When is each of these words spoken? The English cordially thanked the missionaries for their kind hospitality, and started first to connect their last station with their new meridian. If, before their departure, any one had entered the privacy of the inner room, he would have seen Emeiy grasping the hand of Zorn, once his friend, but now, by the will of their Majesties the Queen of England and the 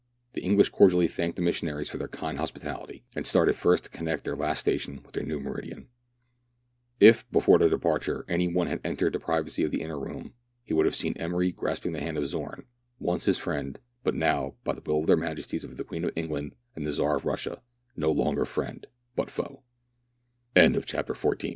The 0.33 0.41
English 0.41 0.69
cordially 0.69 1.07
thanked 1.07 1.35
the 1.35 1.43
missionaries 1.43 1.91
for 1.91 1.99
their 1.99 2.07
kind 2.07 2.39
hospitality, 2.39 3.03
and 3.15 3.27
started 3.27 3.55
first 3.55 3.83
to 3.83 3.89
connect 3.91 4.23
their 4.23 4.35
last 4.35 4.61
station 4.61 5.03
with 5.03 5.11
their 5.13 5.21
new 5.23 5.39
meridian. 5.39 5.89
If, 6.99 7.29
before 7.29 7.59
their 7.59 7.69
departure, 7.69 8.25
any 8.27 8.47
one 8.51 8.65
had 8.65 8.81
entered 8.83 9.13
the 9.13 9.19
privacy 9.19 9.63
of 9.63 9.69
the 9.69 9.81
inner 9.83 9.99
room, 9.99 10.33
he 10.63 10.73
would 10.73 10.87
have 10.87 10.95
seen 10.95 11.13
Emeiy 11.19 11.55
grasping 11.55 11.91
the 11.91 11.99
hand 11.99 12.17
of 12.17 12.25
Zorn, 12.25 12.65
once 12.97 13.25
his 13.25 13.37
friend, 13.37 13.77
but 14.03 14.15
now, 14.15 14.55
by 14.63 14.73
the 14.73 14.81
will 14.81 15.01
of 15.01 15.05
their 15.05 15.15
Majesties 15.15 15.61
the 15.69 15.83
Queen 15.83 16.03
of 16.03 16.11
England 16.15 16.55
and 16.75 16.87
the 16.87 17.09